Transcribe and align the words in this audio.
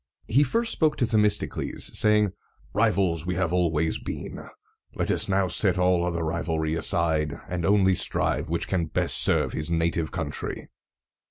He 0.27 0.41
first 0.41 0.71
spoke 0.71 0.97
to 0.97 1.05
Themistocles, 1.05 1.95
saying, 1.95 2.31
"Rivals 2.73 3.23
we 3.27 3.35
have 3.35 3.53
always 3.53 3.99
been; 3.99 4.47
let 4.95 5.11
us 5.11 5.29
now 5.29 5.47
set 5.47 5.77
all 5.77 6.03
other 6.03 6.23
rivalry 6.23 6.73
aside, 6.73 7.39
and 7.47 7.63
only 7.67 7.93
strive 7.93 8.49
which 8.49 8.67
can 8.67 8.87
best 8.87 9.15
serve 9.17 9.53
his 9.53 9.69
native 9.69 10.11
country." 10.11 10.67